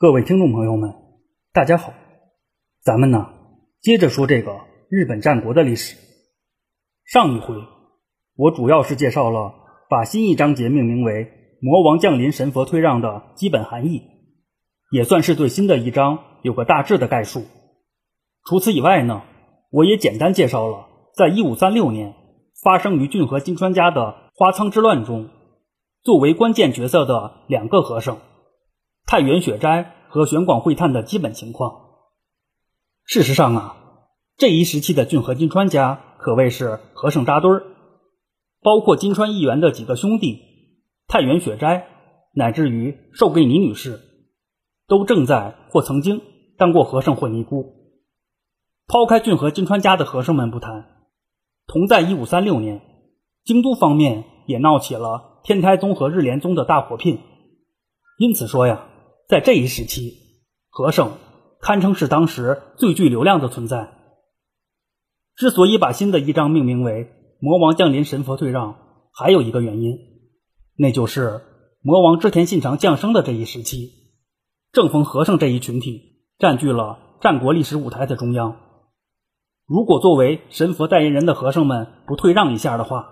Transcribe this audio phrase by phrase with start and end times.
[0.00, 0.94] 各位听众朋友们，
[1.52, 1.92] 大家好，
[2.84, 3.30] 咱们呢
[3.80, 5.96] 接着说这个日本战国的历史。
[7.04, 7.56] 上一回
[8.36, 9.52] 我主要是介绍了
[9.90, 14.04] 把新一章节命名为“魔王降临，神佛退让”的基本含义，
[14.92, 17.42] 也算是对新的一章有个大致的概述。
[18.48, 19.22] 除此以外呢，
[19.72, 20.86] 我也简单介绍了
[21.16, 22.14] 在一五三六年
[22.62, 25.28] 发生于骏河金川家的花仓之乱中，
[26.04, 28.18] 作为关键角色的两个和尚。
[29.08, 31.86] 太原雪斋和玄广会探的基本情况。
[33.06, 33.76] 事实上啊，
[34.36, 37.62] 这一时期的骏河金川家可谓是和尚扎堆儿，
[38.60, 40.42] 包括金川议员的几个兄弟
[41.06, 41.86] 太原雪斋，
[42.34, 43.98] 乃至于寿贵尼女士，
[44.86, 46.20] 都正在或曾经
[46.58, 47.64] 当过和尚或尼姑。
[48.88, 50.84] 抛开骏河金川家的和尚们不谈，
[51.66, 52.82] 同在一五三六年，
[53.42, 57.20] 京都方面也闹起了天台宗和日莲宗的大火拼。
[58.18, 58.84] 因此说呀。
[59.28, 60.14] 在这一时期，
[60.70, 61.18] 和尚
[61.60, 63.92] 堪称是当时最具流量的存在。
[65.36, 68.78] 之所以把新的一章命名为“魔王降临，神佛退让”，
[69.12, 69.98] 还有一个原因，
[70.78, 71.42] 那就是
[71.82, 73.90] 魔王织田信长降生的这一时期，
[74.72, 78.56] 正逢和尚这一群体占据了战国历史舞台的中央。
[79.66, 83.10] 如果作为神佛代言人的和尚们不退让一下的话，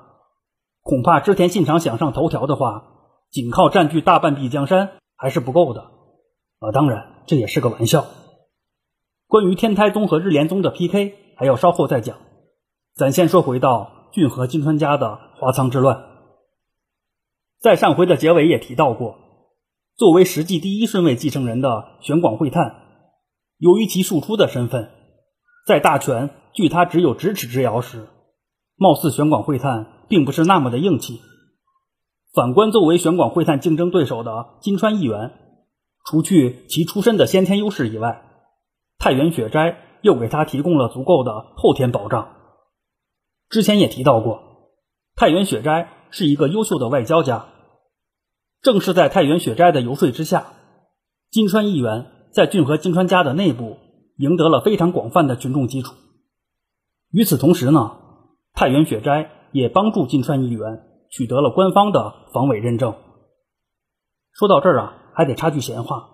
[0.80, 2.84] 恐怕织田信长想上头条的话，
[3.30, 5.92] 仅靠占据大半壁江山还是不够的。
[6.58, 8.06] 啊，当然，这也是个玩笑。
[9.26, 12.16] 关于天台宗和日莲宗的 PK，还要稍后再讲。
[12.94, 16.02] 咱先说回到骏河金川家的华仓之乱。
[17.60, 19.18] 在上回的结尾也提到过，
[19.96, 22.74] 作为实际第一顺位继承人的玄广会探，
[23.58, 24.90] 由于其庶出的身份，
[25.66, 28.06] 在大权距他只有咫尺之遥时，
[28.76, 31.20] 貌似玄广会探并不是那么的硬气。
[32.32, 35.32] 反观作为玄广会探竞争对手的金川议员。
[36.08, 38.22] 除去其出身的先天优势以外，
[38.96, 42.32] 太原雪斋又给他提供了足够的后天保障。
[43.48, 44.40] 之前也提到过，
[45.16, 47.46] 太原雪斋是一个优秀的外交家。
[48.62, 50.46] 正是在太原雪斋的游说之下，
[51.32, 53.76] 金川议员在骏河金川家的内部
[54.16, 55.94] 赢得了非常广泛的群众基础。
[57.10, 57.98] 与此同时呢，
[58.52, 62.94] 太原雪斋也帮助金川议员取得了官方的防伪认证。
[64.32, 65.02] 说到这儿啊。
[65.16, 66.10] 还得插句闲话，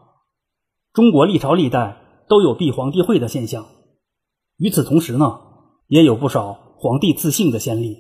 [0.93, 1.97] 中国历朝历代
[2.29, 3.67] 都有避皇帝讳的现象，
[4.59, 5.41] 与此同时呢，
[5.89, 7.99] 也有不少皇帝赐姓的先例。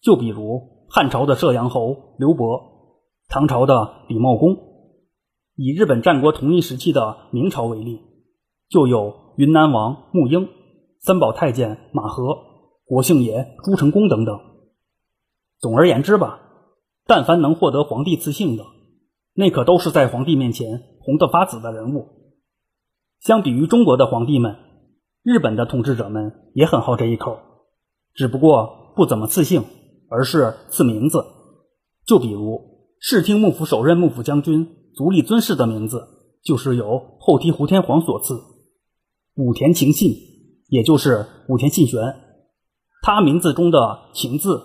[0.00, 2.62] 就比如汉朝的射阳侯刘伯，
[3.28, 4.56] 唐朝的李茂公，
[5.54, 8.00] 以日本战国同一时期的明朝为例，
[8.70, 10.48] 就有云南王穆英、
[10.98, 12.38] 三宝太监马和、
[12.86, 14.40] 国姓爷朱成功等等。
[15.58, 16.40] 总而言之吧，
[17.04, 18.64] 但凡能获得皇帝赐姓的。
[19.34, 22.06] 那可都是在皇帝面前红得发紫的人物。
[23.20, 24.56] 相比于中国的皇帝们，
[25.22, 27.38] 日本的统治者们也很好这一口，
[28.14, 29.64] 只不过不怎么赐姓，
[30.10, 31.24] 而是赐名字。
[32.04, 32.60] 就比如
[32.98, 36.08] 室町幕府首任幕府将军足利尊氏的名字，
[36.42, 38.34] 就是由后醍醐天皇所赐。
[39.36, 40.12] 武田晴信，
[40.68, 42.00] 也就是武田信玄，
[43.02, 44.60] 他名字中的“晴”字，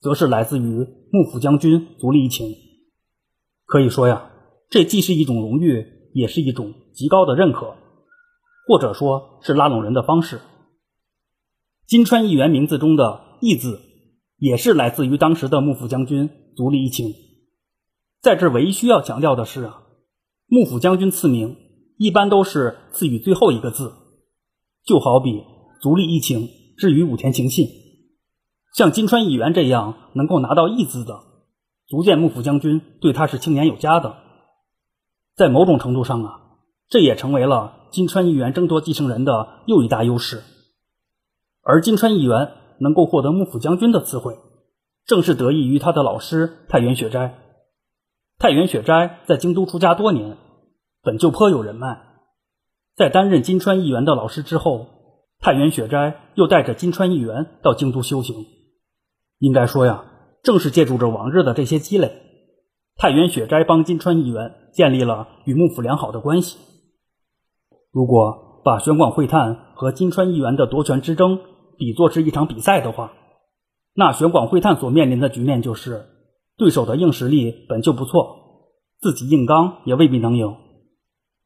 [0.00, 2.46] 则是来自于幕府将军足利义晴。
[3.74, 4.30] 可以说呀，
[4.70, 7.74] 这既是一种荣誉，也是一种极高的认可，
[8.68, 10.40] 或者说是拉拢人的方式。
[11.84, 13.80] 金川议员名字中的“义”字，
[14.38, 17.14] 也是来自于当时的幕府将军足利义晴。
[18.22, 19.82] 在这唯一需要强调的是啊，
[20.46, 21.56] 幕府将军赐名
[21.98, 23.92] 一般都是赐予最后一个字，
[24.84, 25.42] 就好比
[25.82, 26.48] 足利义晴
[26.78, 27.66] 至于武田晴信，
[28.76, 31.33] 像金川议员这样能够拿到“义”字的。
[31.86, 34.16] 足见幕府将军对他是青年有加的，
[35.36, 36.40] 在某种程度上啊，
[36.88, 40.42] 这也成为了金川议员争夺继承人的又一大优势。
[41.62, 44.38] 而金川议员能够获得幕府将军的词汇，
[45.04, 47.38] 正是得益于他的老师太原雪斋。
[48.38, 50.38] 太原雪斋在京都出家多年，
[51.02, 52.00] 本就颇有人脉。
[52.96, 54.86] 在担任金川议员的老师之后，
[55.38, 58.46] 太原雪斋又带着金川议员到京都修行。
[59.38, 60.04] 应该说呀。
[60.44, 62.12] 正是借助着往日的这些积累，
[62.96, 66.58] 太原雪斋帮金川议员建立了与幕府良好的关系。
[67.90, 71.40] 如果把玄广会探和金川议员的夺权之争
[71.78, 73.12] 比作是一场比赛的话，
[73.94, 76.04] 那玄广会探所面临的局面就是，
[76.58, 78.36] 对手的硬实力本就不错，
[79.00, 80.56] 自己硬刚也未必能赢。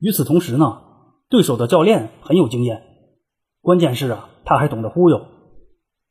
[0.00, 0.80] 与此同时呢，
[1.28, 2.82] 对手的教练很有经验，
[3.60, 5.24] 关键是啊，他还懂得忽悠，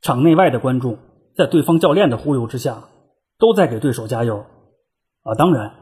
[0.01, 0.97] 场内外的观众。
[1.37, 2.85] 在对方教练的忽悠之下，
[3.37, 4.45] 都在给对手加油
[5.21, 5.35] 啊！
[5.35, 5.75] 当然，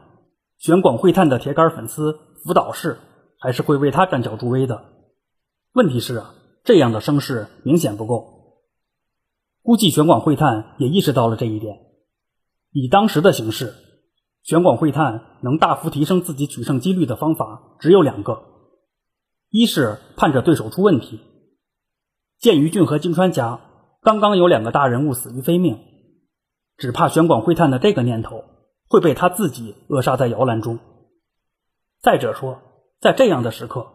[0.58, 2.98] 玄广会探的铁杆粉丝福岛氏
[3.40, 4.84] 还是会为他站脚助威的。
[5.72, 8.34] 问题是啊，这样的声势明显不够。
[9.62, 11.78] 估计玄广会探也意识到了这一点。
[12.70, 13.72] 以当时的形势，
[14.42, 18.42] 玄广会探能大幅提升自己取胜几率的方法只有两个：
[19.48, 21.20] 一是盼着对手出问题。
[22.38, 23.60] 鉴于俊和金川家
[24.06, 25.80] 刚刚有两个大人物死于非命，
[26.76, 28.44] 只怕玄广会探的这个念头
[28.88, 30.78] 会被他自己扼杀在摇篮中。
[32.00, 32.60] 再者说，
[33.00, 33.88] 在这样的时刻，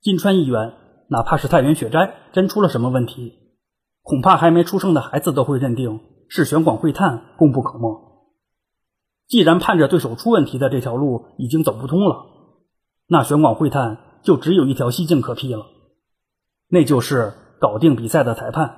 [0.00, 0.74] 金川议员
[1.08, 3.32] 哪怕是太原雪斋真出了什么问题，
[4.02, 5.98] 恐怕还没出生的孩子都会认定
[6.28, 8.30] 是玄广会探功不可没。
[9.26, 12.24] 既然盼着对手出问题的这条路已经走不通了，
[13.08, 15.66] 那玄广会探就只有一条西径可辟了，
[16.68, 18.76] 那就是搞定比赛的裁判，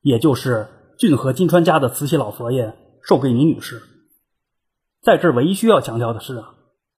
[0.00, 0.68] 也就是
[0.98, 3.82] 俊和金川家的慈禧老佛爷寿桂尼女士。
[5.02, 6.54] 在这唯一需要强调的是啊，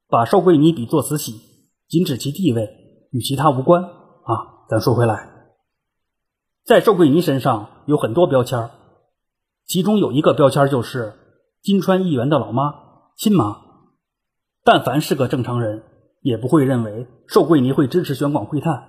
[0.09, 1.41] 把寿桂尼比作慈禧，
[1.89, 2.69] 仅指其地位，
[3.11, 4.67] 与其他无关啊。
[4.69, 5.29] 咱说回来，
[6.65, 8.71] 在寿桂尼身上有很多标签，
[9.67, 11.15] 其中有一个标签就是
[11.63, 12.75] 金川议员的老妈。
[13.15, 13.61] 亲妈，
[14.65, 15.85] 但凡是个正常人，
[16.23, 18.89] 也不会认为寿桂尼会支持玄广会探。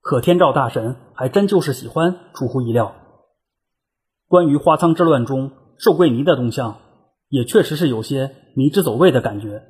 [0.00, 2.94] 可天照大神还真就是喜欢出乎意料。
[4.32, 6.78] 关于花仓之乱中寿桂尼的动向，
[7.28, 9.62] 也确实是有些迷之走位的感觉。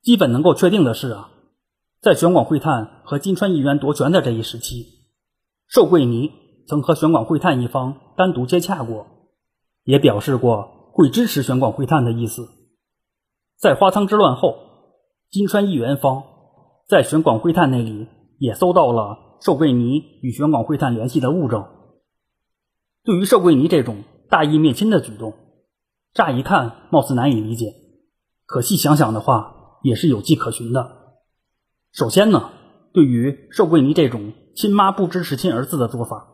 [0.00, 1.28] 基本能够确定的是啊，
[2.00, 4.86] 在玄广会探和金川议员夺权的这一时期，
[5.68, 6.32] 寿桂尼
[6.66, 9.06] 曾和玄广会探一方单独接洽过，
[9.84, 10.88] 也表示过。
[10.94, 12.48] 会支持玄广会探的意思。
[13.58, 14.56] 在花仓之乱后，
[15.30, 16.22] 金川议员方
[16.88, 18.08] 在玄广会探那里
[18.38, 21.66] 也搜到了寿桂尼与玄广会探联系的物证。
[23.04, 25.34] 对于寿桂尼这种大义灭亲的举动，
[26.14, 27.74] 乍一看貌似难以理解，
[28.46, 31.16] 可细想想的话，也是有迹可循的。
[31.90, 32.50] 首先呢，
[32.92, 36.28] 对于寿桂尼这种亲妈不支持亲儿子的做法，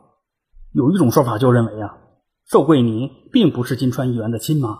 [0.72, 1.96] 有一种说法就认为啊。
[2.44, 4.78] 寿桂尼并不是金川议员的亲妈，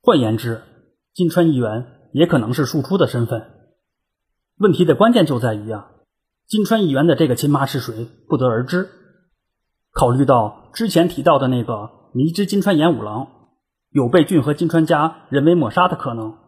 [0.00, 0.62] 换言之，
[1.12, 3.42] 金川议员也可能是庶出的身份。
[4.56, 5.90] 问题的关键就在于啊，
[6.46, 8.88] 金川议员的这个亲妈是谁，不得而知。
[9.98, 13.26] 考虑到之前提到的那个迷之金川演五郎
[13.90, 16.38] 有被俊和金川家人为抹杀的可能，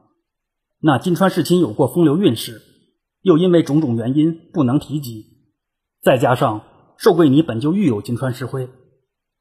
[0.80, 2.62] 那金川世亲有过风流韵事，
[3.22, 5.26] 又因为种种原因不能提及，
[6.00, 6.60] 再加上
[6.96, 8.70] 寿桂尼本就育有金川世辉，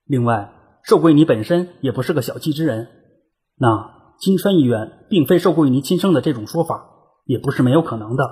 [0.06, 0.56] 另外。
[0.82, 2.88] 寿桂尼本身也不是个小气之人，
[3.58, 6.90] 那金川议员并非寿桂尼亲生的这种说法
[7.26, 8.24] 也不是没有可能的。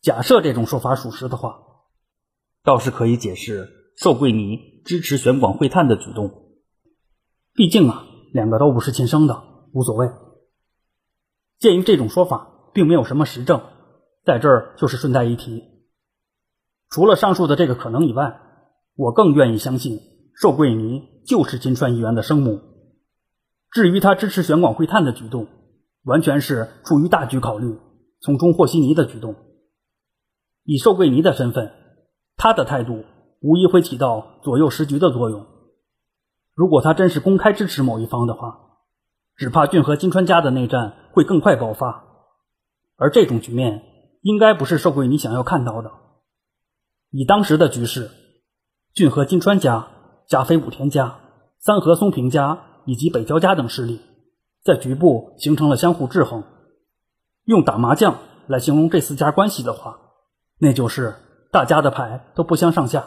[0.00, 1.60] 假设这种说法属实的话，
[2.64, 3.68] 倒是可以解释
[4.02, 6.56] 寿桂尼支持玄广会探的举动。
[7.52, 9.42] 毕竟啊，两个都不是亲生的，
[9.74, 10.08] 无所谓。
[11.58, 13.60] 鉴于这种说法并没有什么实证，
[14.24, 15.64] 在这儿就是顺带一提。
[16.88, 18.40] 除了上述的这个可能以外，
[18.96, 20.00] 我更愿意相信。
[20.34, 22.58] 寿桂尼就是金川议员的生母。
[23.70, 25.46] 至于他支持玄广会探的举动，
[26.04, 27.76] 完全是出于大局考虑，
[28.22, 29.34] 从中和稀泥的举动。
[30.64, 31.70] 以寿桂尼的身份，
[32.38, 33.04] 他的态度
[33.40, 35.46] 无疑会起到左右时局的作用。
[36.54, 38.60] 如果他真是公开支持某一方的话，
[39.36, 42.04] 只怕俊和金川家的内战会更快爆发，
[42.96, 43.82] 而这种局面
[44.22, 45.90] 应该不是寿桂你想要看到的。
[47.10, 48.10] 以当时的局势，
[48.94, 49.88] 俊和金川家。
[50.30, 51.18] 加菲武田家、
[51.58, 54.00] 三河松平家以及北条家等势力，
[54.62, 56.44] 在局部形成了相互制衡。
[57.46, 59.98] 用打麻将来形容这四家关系的话，
[60.60, 61.16] 那就是
[61.50, 63.06] 大家的牌都不相上下，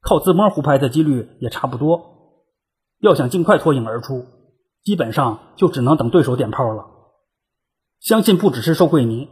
[0.00, 2.00] 靠自摸胡牌的几率也差不多。
[3.00, 4.26] 要想尽快脱颖而出，
[4.82, 6.86] 基本上就只能等对手点炮了。
[8.00, 9.28] 相信不只是寿桂尼，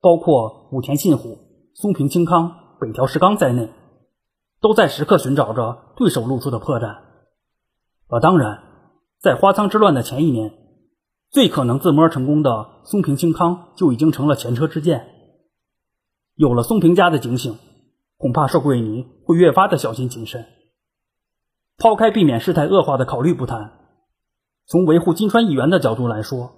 [0.00, 1.38] 包括武田信虎、
[1.74, 3.70] 松平清康、北条时纲在内。
[4.60, 6.86] 都在时刻寻找着对手露出的破绽，
[8.08, 8.60] 啊当然，
[9.20, 10.52] 在花仓之乱的前一年，
[11.30, 15.06] 最可能自摸成功的松平清康就已经成了前车之鉴。
[16.34, 17.56] 有了松平家的警醒，
[18.18, 20.44] 恐怕寿桂尼会越发的小心谨慎。
[21.78, 23.72] 抛开避免事态恶化的考虑不谈，
[24.66, 26.50] 从维护金川议员的角度来说，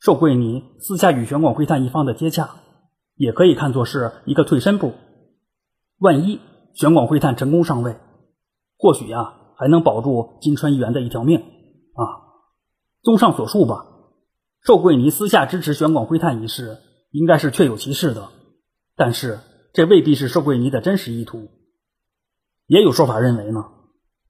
[0.00, 2.56] 寿桂尼私下与玄广会探一方的接洽，
[3.14, 4.94] 也可以看作是一个退身步。
[5.98, 6.40] 万一……
[6.74, 7.96] 玄广会探成功上位，
[8.76, 12.04] 或许呀还能保住金川议员的一条命啊。
[13.02, 13.86] 综上所述吧，
[14.62, 16.76] 寿桂尼私下支持玄广会探一事，
[17.12, 18.28] 应该是确有其事的。
[18.94, 19.38] 但是
[19.76, 21.48] 这未必是寿桂尼的真实意图。
[22.66, 23.66] 也有说法认为呢，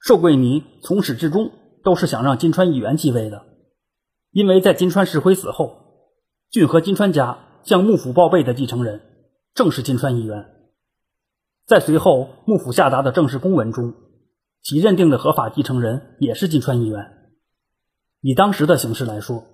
[0.01, 1.53] 寿桂尼从始至终
[1.85, 3.47] 都是想让金川议员继位的，
[4.33, 6.03] 因为在金川世辉死后，
[6.51, 9.01] 俊和金川家向幕府报备的继承人
[9.55, 10.49] 正是金川议员。
[11.65, 13.95] 在随后幕府下达的正式公文中，
[14.63, 17.07] 其认定的合法继承人也是金川议员。
[18.21, 19.45] 以当时的形势来说，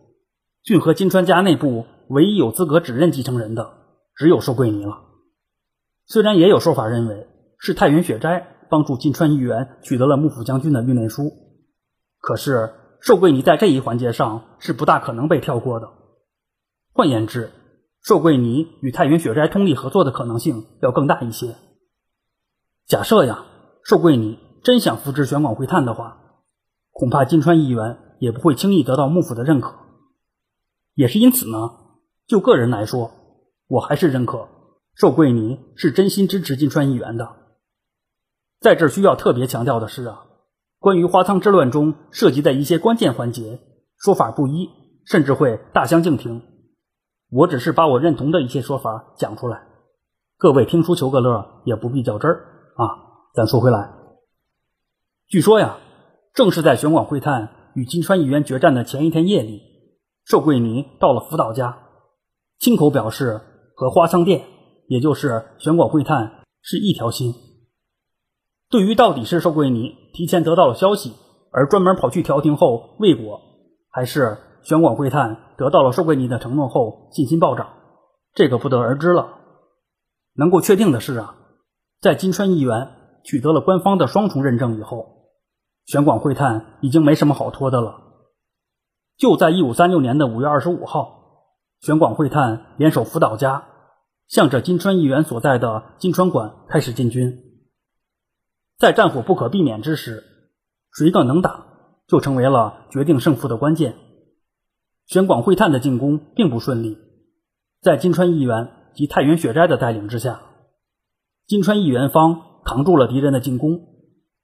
[0.65, 3.75] 骏和金川家内部唯一有资格指认继承人的
[4.17, 5.12] 只有寿桂尼了。
[6.07, 7.27] 虽然也有说法认为
[7.59, 11.31] 是太原雪斋帮助金川议员取得了幕府将军的御内书，
[12.21, 15.89] 可是寿桂尼在这一环节上是不大可能被跳过的。
[16.93, 17.51] 换言之，
[18.03, 21.57] 寿桂尼与太原雪斋通力合作的可能性要更大一些。
[22.87, 23.45] 假设呀，
[23.85, 26.19] 寿桂尼真想扶植玄广会探的话，
[26.91, 29.75] 恐怕金川议员也不会轻易得到幕府的认可。
[30.95, 31.71] 也是因此呢，
[32.27, 33.11] 就个人来说，
[33.69, 34.49] 我还是认可
[34.95, 37.37] 寿桂尼是真心支持金川议员的。
[38.61, 40.27] 在这需要特别强调的是啊，
[40.79, 43.61] 关于花仓之乱中涉及的一些关键环节，
[43.99, 44.69] 说法不一，
[45.05, 46.43] 甚至会大相径庭。
[47.31, 49.63] 我只是把我认同的一些说法讲出来，
[50.39, 52.45] 各位听书求个乐，也不必较真儿
[52.77, 52.85] 啊。
[53.35, 53.91] 咱说回来，
[55.29, 55.79] 据说呀，
[56.35, 59.63] 正是在玄广会探与金川议员决战的前一天夜里。
[60.25, 61.79] 寿桂尼到了福岛家，
[62.61, 63.41] 亲口表示
[63.75, 64.45] 和花仓殿，
[64.93, 67.33] 也就是玄广会探是一条心。
[68.69, 71.15] 对于到底是寿桂尼提前得到了消息
[71.51, 73.41] 而专门跑去调停后未果，
[73.91, 77.71] 还是玄广会探得到了寿桂尼的承诺后信心暴涨，
[78.35, 79.39] 这个不得而知了。
[80.35, 81.37] 能够确定的是啊，
[82.03, 82.91] 在金川议员
[83.25, 85.07] 取得了官方的双重认证以后，
[85.87, 87.99] 玄广会探已经没什么好拖的了。
[89.17, 91.23] 就在一五三六年的五月二十五号，
[91.81, 93.65] 玄广会探联手福岛家，
[94.33, 97.39] 向着金川议员所在的金川馆开始进军。
[98.79, 100.25] 在战火不可避免之时，
[100.91, 101.67] 谁更能打，
[102.09, 103.95] 就成为了决定胜负的关键。
[105.05, 106.97] 玄广会探的进攻并不顺利，
[107.83, 110.41] 在金川议员及太原雪斋的带领之下，
[111.47, 113.87] 金川议员方扛住了敌人的进攻，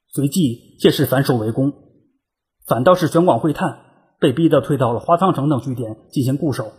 [0.08, 1.72] 随即借势反守为攻，
[2.66, 3.86] 反倒是玄广会探。
[4.20, 6.72] 被逼得退到了花仓城等据点进行固守。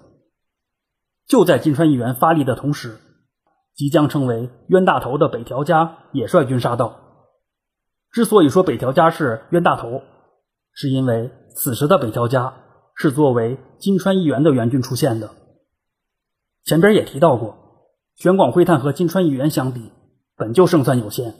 [1.29, 2.97] 就在金川议员发力的同时，
[3.75, 6.99] 即将成为冤大头的北条家也率军杀到。
[8.11, 10.01] 之所以说北条家是冤大头，
[10.73, 12.55] 是因为此时的北条家
[12.95, 15.29] 是作为金川议员的援军出现的。
[16.63, 17.55] 前边也提到过，
[18.15, 19.91] 玄广会探和金川议员相比，
[20.35, 21.35] 本就胜算有限，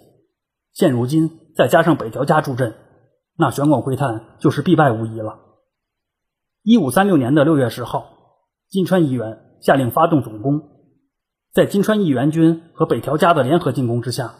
[0.72, 2.76] 现如今再加上北条家助阵，
[3.36, 5.40] 那玄广会探就是必败无疑了。
[6.62, 8.06] 一五三六年的六月十号，
[8.70, 10.62] 金川议员下令发动总攻，
[11.52, 14.36] 在金川议员军和北条家的联合进攻之下，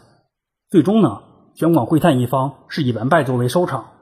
[0.68, 1.22] 最终呢，
[1.54, 3.92] 玄广会探一方是以完败作为收场。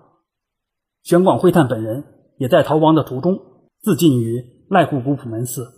[1.02, 2.04] 玄广会探本人
[2.37, 3.40] 也在逃亡的途中
[3.80, 5.72] 自尽于濑户古朴门寺。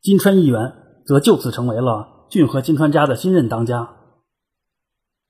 [0.00, 3.96] 金川议员则就此成为了骏和金川家的新任当家。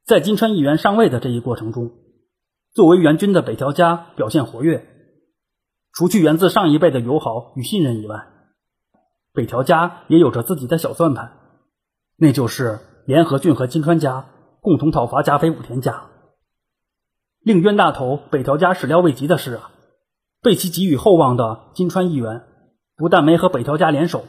[0.05, 1.91] 在金川议员上位的这一过程中，
[2.73, 4.87] 作为援军的北条家表现活跃。
[5.93, 8.27] 除去源自上一辈的友好与信任以外，
[9.33, 11.33] 北条家也有着自己的小算盘，
[12.17, 14.27] 那就是联合骏和金川家
[14.61, 16.05] 共同讨伐加菲武田家。
[17.41, 19.71] 令冤大头北条家始料未及的是啊，
[20.43, 22.45] 被其给予厚望的金川议员
[22.97, 24.25] 不但没和北条家联手，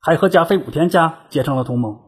[0.00, 2.00] 还和加菲武田家结成了同盟。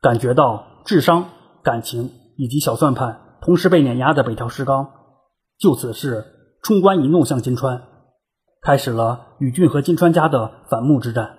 [0.00, 1.28] 感觉到智商、
[1.62, 4.90] 感情以及小算盘同时被碾压的北条氏纲，
[5.58, 6.24] 就此事。
[6.62, 7.82] 冲冠一怒向金川，
[8.62, 11.36] 开始了与俊和金川家的反目之战。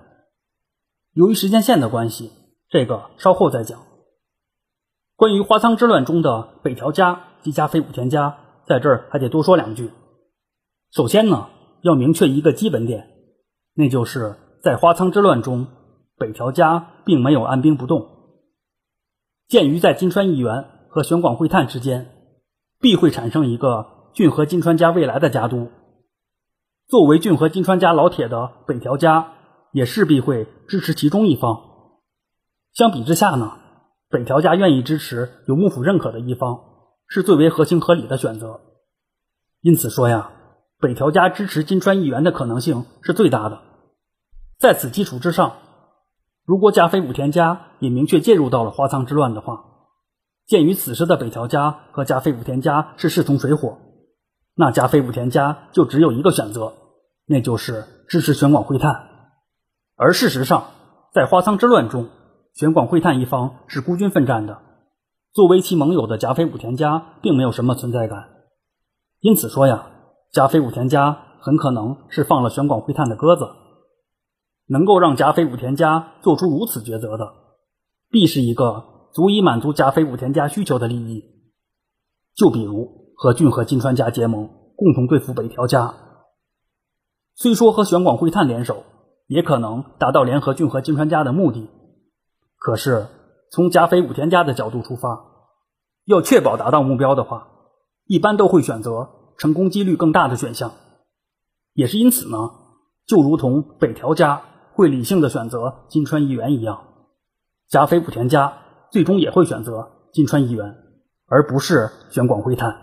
[1.13, 2.31] 由于时间线的关系，
[2.67, 3.79] 这个稍后再讲。
[5.15, 8.35] 关于花仓之乱中的北条家及加菲武田家，
[8.67, 9.91] 在这儿还得多说两句。
[10.91, 11.47] 首先呢，
[11.81, 13.07] 要明确一个基本点，
[13.73, 15.67] 那就是在花仓之乱中，
[16.17, 18.05] 北条家并没有按兵不动。
[19.47, 22.11] 鉴于在金川议员和玄广会探之间，
[22.81, 23.93] 必会产生一个。
[24.13, 25.71] 骏和金川家未来的家督，
[26.93, 29.31] 作为骏和金川家老铁的北条家，
[29.71, 31.59] 也势必会支持其中一方。
[32.71, 33.53] 相比之下呢，
[34.11, 36.59] 北条家愿意支持有幕府认可的一方，
[37.07, 38.61] 是最为合情合理的选择。
[39.61, 40.33] 因此说呀，
[40.79, 43.59] 北条家支持金川议员的可能性是最大的。
[44.59, 45.53] 在此基础之上，
[46.45, 49.65] 如果加菲武田家也明确介入到了花仓之乱的话，
[50.45, 53.79] 鉴于此时的北条家和加菲武田家是势同水火。
[54.55, 56.73] 那加菲武田家就只有一个选择，
[57.25, 59.09] 那就是支持玄广会探。
[59.95, 60.65] 而事实上，
[61.13, 62.09] 在花仓之乱中，
[62.53, 64.59] 玄广会探一方是孤军奋战的，
[65.33, 68.29] 作为其盟友的甲斐武田家并没有什么存在感。
[69.19, 69.87] 因此说呀，
[70.31, 73.47] 甲斐武田家很可能是放了玄广会探的鸽子。
[74.65, 77.33] 能够让甲斐武田家做出如此抉择的，
[78.09, 81.23] 必是一个足以满足甲斐武田家需求的利益。
[82.35, 85.93] 就比如和骏河金川家结盟，共同对付北条家。
[87.35, 88.83] 虽说和玄广会探联手，
[89.27, 91.69] 也可能达到联合骏河金川家的目的，
[92.57, 93.07] 可是
[93.51, 95.25] 从加菲武田家的角度出发，
[96.05, 97.47] 要确保达到目标的话，
[98.05, 100.73] 一般都会选择成功几率更大的选项。
[101.73, 102.51] 也是因此呢，
[103.07, 106.83] 就如同北条家会理性的选择金川议员一样，
[107.67, 108.53] 加菲武田家
[108.91, 110.77] 最终也会选择金川议员，
[111.25, 112.79] 而不是玄广会探。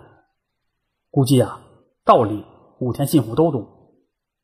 [1.12, 1.60] 估计啊，
[2.04, 2.44] 道理
[2.80, 3.79] 武田信虎都懂。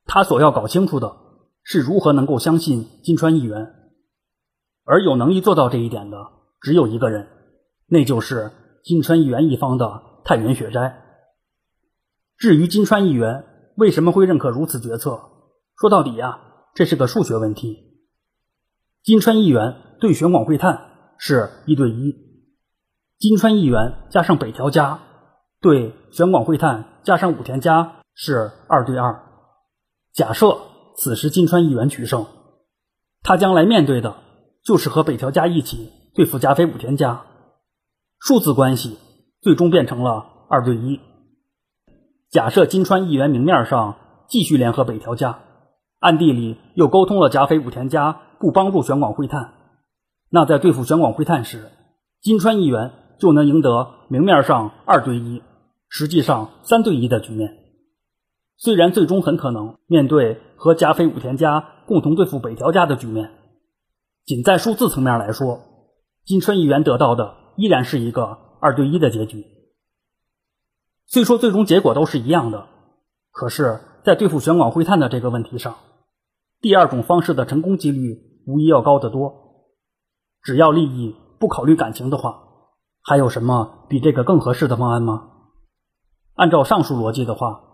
[0.06, 1.16] 他所要搞清楚的
[1.62, 3.74] 是如何能够相信金川议员，
[4.84, 6.16] 而有能力做到这一点的
[6.60, 7.28] 只有一个人，
[7.88, 8.52] 那就是
[8.84, 11.02] 金川议员一方的太原雪斋。
[12.38, 13.44] 至于金川议员
[13.76, 15.20] 为什么会认可如此决策，
[15.76, 16.38] 说到底呀，
[16.74, 17.78] 这是个数学问题。
[19.02, 22.14] 金川议员对玄广会探是一对一，
[23.18, 25.00] 金川议员加上北条家
[25.60, 29.25] 对玄广会探加上武田家是二对二。
[30.16, 30.56] 假设
[30.96, 32.24] 此时金川议员取胜，
[33.22, 34.16] 他将来面对的
[34.64, 37.26] 就是和北条家一起对付加菲武田家，
[38.18, 38.96] 数字关系
[39.42, 41.00] 最终变成了二对一。
[42.30, 43.96] 假设金川议员明面上
[44.26, 45.40] 继续联合北条家，
[46.00, 49.52] 暗地里又沟通了加菲武田家不帮助玄广会探，
[50.30, 51.70] 那在对付玄广会探时，
[52.22, 55.42] 金川议员就能赢得明面上二对一，
[55.90, 57.65] 实际上三对一的局面。
[58.58, 63.30] 虽然最终很可能面对和加菲武田家共同对付北条家的局面，
[64.24, 65.60] 仅在数字层面来说，
[66.24, 69.44] 金川议员得到的依然是一个二对一的结局。
[71.06, 72.66] 虽说最终结果都是一样的，
[73.30, 75.76] 可是，在对付玄广会探的这个问题上，
[76.62, 79.34] 第二种方式的成功几率无疑要高得多。
[80.42, 82.42] 只要利益不考虑感情的话，
[83.02, 85.28] 还有什么比这个更合适的方案吗？
[86.34, 87.65] 按照上述逻辑的话。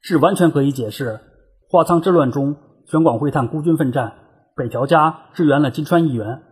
[0.00, 1.20] 是完全可以解释
[1.68, 2.56] 花仓之乱中
[2.86, 4.14] 玄广会探孤军奋战，
[4.56, 6.42] 北条家支援了金川议员，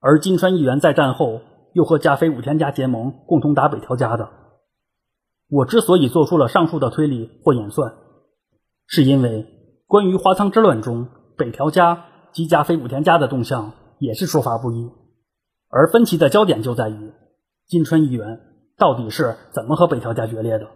[0.00, 1.40] 而金川议员在战后
[1.72, 4.28] 又和加菲武田家结盟，共同打北条家的。
[5.48, 7.94] 我之所以做出了上述的推理或演算，
[8.86, 9.46] 是因为
[9.86, 14.90] 关于花仓之乱中北条家及加菲武田家的动向也是说法不一，
[15.70, 17.12] 而分歧的焦点就在于
[17.66, 18.40] 金川议员
[18.76, 20.66] 到底是怎么和北条家决裂的。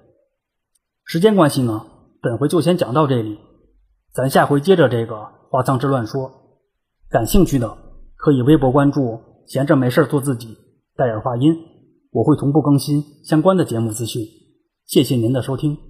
[1.12, 1.86] 时间关系呢，
[2.22, 3.36] 本回就先讲到这里，
[4.12, 6.30] 咱下回接着这个华藏之乱说。
[7.08, 7.76] 感兴趣的
[8.14, 10.56] 可以微博关注“闲着没事做自己”，
[10.94, 11.52] 戴尔话音，
[12.12, 14.22] 我会同步更新相关的节目资讯。
[14.86, 15.89] 谢谢您的收听。